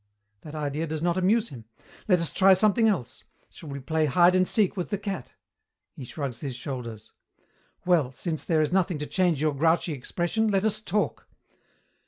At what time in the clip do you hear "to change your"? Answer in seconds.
8.97-9.53